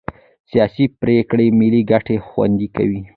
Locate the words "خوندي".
2.27-2.67